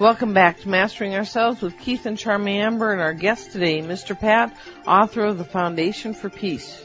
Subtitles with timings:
[0.00, 4.16] Welcome back to Mastering Ourselves with Keith and Charmy Amber and our guest today, Mr.
[4.16, 6.80] Pat, author of The Foundation for Peace.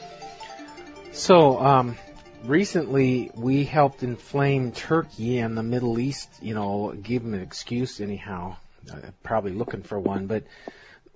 [1.11, 1.95] So, um,
[2.43, 8.01] recently we helped inflame Turkey and the Middle East, you know, give them an excuse
[8.01, 8.55] anyhow.
[8.91, 10.45] Uh, probably looking for one, but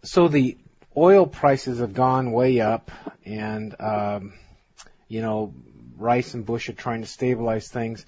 [0.03, 0.55] so the
[0.95, 2.91] oil prices have gone way up
[3.25, 4.33] and, um,
[5.07, 5.51] you know,
[5.97, 8.05] Rice and Bush are trying to stabilize things.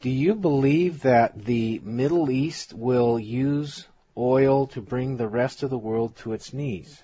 [0.00, 3.86] Do you believe that the Middle East will use
[4.16, 7.02] oil to bring the rest of the world to its knees?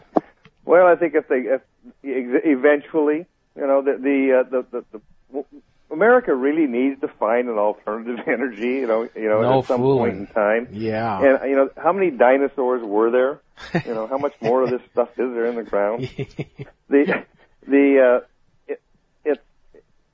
[0.65, 1.63] Well, I think if they if,
[2.03, 5.01] eventually, you know, the the, uh, the the
[5.33, 5.45] the
[5.93, 9.81] America really needs to find an alternative energy, you know, you know, no at some
[9.81, 9.99] fooling.
[9.99, 10.69] point in time.
[10.73, 11.21] Yeah.
[11.21, 13.41] And you know, how many dinosaurs were there?
[13.87, 16.03] You know, how much more of this stuff is there in the ground?
[16.89, 17.25] the
[17.67, 18.27] the uh,
[18.67, 18.83] it,
[19.25, 19.43] it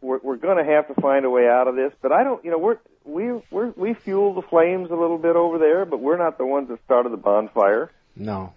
[0.02, 2.44] we're we're going to have to find a way out of this, but I don't,
[2.44, 6.00] you know, we're we we're, we fuel the flames a little bit over there, but
[6.00, 7.90] we're not the ones that started the bonfire.
[8.16, 8.52] no.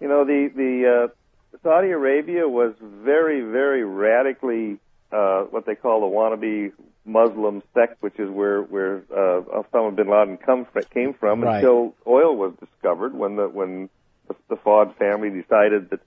[0.00, 4.78] You know, the the uh, Saudi Arabia was very very radically
[5.10, 6.72] uh, what they call the Wahhabi
[7.06, 11.56] Muslim sect, which is where where uh, Osama bin Laden come, came from Right.
[11.56, 13.88] until oil was discovered when the when
[14.28, 16.00] the, the Saud family decided that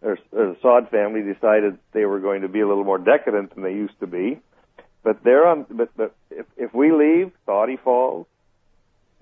[0.00, 3.54] or, or the Saud family decided they were going to be a little more decadent
[3.54, 4.40] than they used to be.
[5.02, 5.66] But they're on.
[5.70, 8.26] But, but if if we leave, Saudi falls.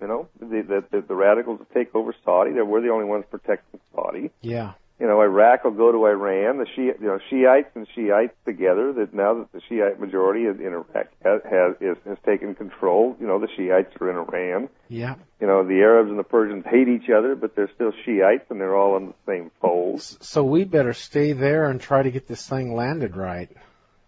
[0.01, 2.53] You know, the the, the, radicals will take over Saudi.
[2.53, 4.73] They're, we're the only ones protecting Saudi Yeah.
[4.99, 6.57] you know, Iraq will go to Iran.
[6.57, 8.95] The Shia, you know, Shiites and Shiites together.
[8.95, 13.15] That now that the Shiite majority in Iraq has has, is, has taken control.
[13.21, 14.69] You know, the Shiites are in Iran.
[14.89, 15.17] Yeah.
[15.39, 18.59] You know, the Arabs and the Persians hate each other, but they're still Shiites and
[18.59, 20.01] they're all in the same fold.
[20.01, 23.51] So we better stay there and try to get this thing landed right.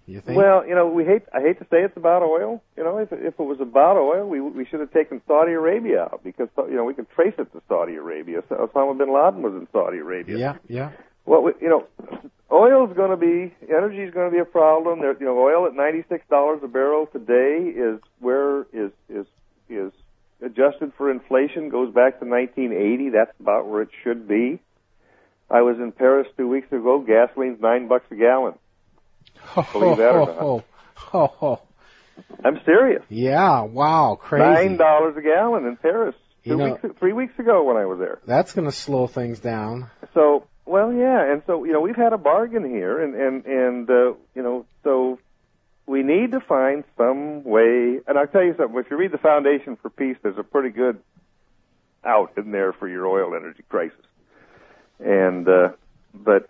[0.06, 0.36] You think?
[0.36, 1.22] Well, you know, we hate.
[1.32, 2.62] I hate to say it's about oil.
[2.76, 5.52] You know, if it, if it was about oil, we we should have taken Saudi
[5.52, 8.42] Arabia out because you know we can trace it to Saudi Arabia.
[8.42, 10.36] Osama bin Laden was in Saudi Arabia.
[10.36, 10.90] yeah, yeah.
[11.24, 11.86] What we, you know,
[12.50, 15.00] oil is going to be energy is going to be a problem.
[15.00, 19.26] There, you know, oil at ninety six dollars a barrel today is where is is
[19.68, 19.92] is
[20.44, 23.10] adjusted for inflation goes back to nineteen eighty.
[23.10, 24.60] That's about where it should be.
[25.48, 27.04] I was in Paris two weeks ago.
[27.06, 28.54] Gasoline's nine bucks a gallon.
[29.72, 30.38] Believe that or not.
[30.40, 30.64] Oh,
[31.42, 31.60] oh.
[32.44, 33.02] I'm serious.
[33.08, 34.44] Yeah, wow, crazy.
[34.44, 36.14] Nine dollars a gallon in Paris.
[36.44, 38.20] You know- weeks, three weeks ago when I was there.
[38.26, 39.90] That's going to slow things down.
[40.12, 43.90] So, well, yeah, and so you know we've had a bargain here, and and and
[43.90, 45.18] uh, you know so
[45.86, 48.00] we need to find some way.
[48.06, 48.78] And I'll tell you something.
[48.78, 50.98] If you read the Foundation for Peace, there's a pretty good
[52.04, 54.04] out in there for your oil energy crisis.
[54.98, 55.70] And uh,
[56.14, 56.48] but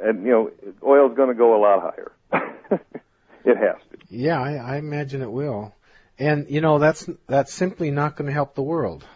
[0.00, 0.50] and you know
[0.82, 2.12] oil's going to go a lot higher.
[3.44, 3.98] it has to.
[4.08, 5.74] Yeah, I, I imagine it will.
[6.18, 9.06] And you know, that's that's simply not going to help the world.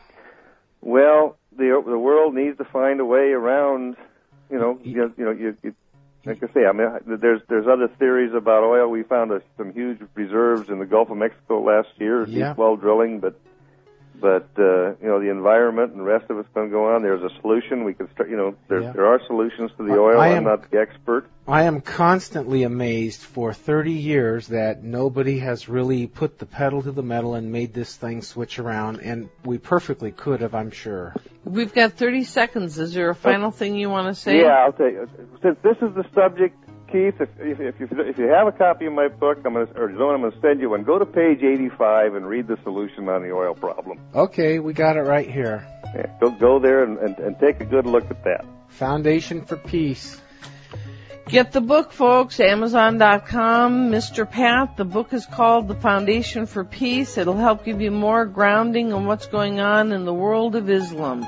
[0.80, 3.96] Well, the the world needs to find a way around.
[4.50, 5.74] You know, you, you know, you, you
[6.24, 6.88] like I say, I mean,
[7.20, 8.88] there's there's other theories about oil.
[8.88, 12.50] We found a, some huge reserves in the Gulf of Mexico last year, Yeah.
[12.50, 13.38] deep well drilling, but
[14.24, 17.02] but uh, you know the environment and the rest of it's going to go on.
[17.02, 17.84] There's a solution.
[17.84, 18.30] We can start.
[18.30, 18.92] You know, there Yeah.
[18.92, 20.18] there are solutions to the I- oil.
[20.18, 21.26] I I'm not the expert.
[21.46, 26.90] I am constantly amazed for 30 years that nobody has really put the pedal to
[26.90, 31.14] the metal and made this thing switch around, and we perfectly could have, I'm sure.
[31.44, 32.78] We've got 30 seconds.
[32.78, 34.40] Is there a final thing you want to say?
[34.40, 35.06] Yeah, I'll tell you.
[35.42, 36.56] Since this is the subject,
[36.90, 39.66] Keith, if if if you, if you have a copy of my book, I'm gonna
[39.76, 40.84] or Joan, I'm gonna send you one.
[40.84, 43.98] Go to page 85 and read the solution on the oil problem.
[44.14, 45.66] Okay, we got it right here.
[45.94, 48.44] Yeah, go go there and, and, and take a good look at that.
[48.68, 50.20] Foundation for Peace.
[51.28, 52.38] Get the book, folks.
[52.38, 53.90] Amazon.com.
[53.90, 54.30] Mr.
[54.30, 54.76] Pat.
[54.76, 57.16] The book is called The Foundation for Peace.
[57.16, 61.26] It'll help give you more grounding on what's going on in the world of Islam.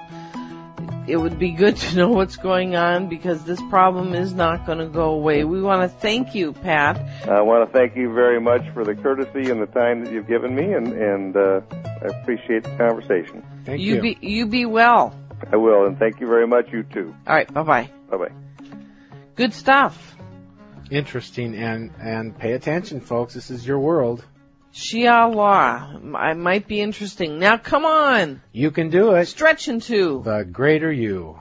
[1.07, 4.79] It would be good to know what's going on because this problem is not going
[4.79, 5.45] to go away.
[5.45, 6.99] We want to thank you, Pat.
[7.29, 10.27] I want to thank you very much for the courtesy and the time that you've
[10.27, 13.45] given me, and and uh, I appreciate the conversation.
[13.65, 14.03] Thank you you.
[14.03, 15.15] be you be well.
[15.53, 16.73] I will, and thank you very much.
[16.73, 17.15] You too.
[17.27, 17.53] All right.
[17.53, 17.91] Bye bye.
[18.11, 18.33] Bye bye.
[19.37, 20.17] Good stuff.
[20.91, 23.35] Interesting, and and pay attention, folks.
[23.35, 24.25] This is your world.
[24.77, 26.19] Shia law.
[26.19, 27.39] I might be interesting.
[27.39, 28.43] Now come on.
[28.53, 29.25] You can do it.
[29.25, 30.21] Stretch into.
[30.23, 31.41] The greater you.